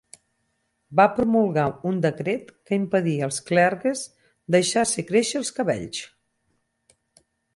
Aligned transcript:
Va 0.99 1.03
promulgar 1.17 1.65
un 1.89 1.99
decret 2.05 2.49
que 2.69 2.79
impedia 2.79 3.27
als 3.29 3.37
clergues 3.51 4.03
deixar-se 4.57 5.05
créixer 5.13 5.39
els 5.43 5.55
cabells. 5.59 6.03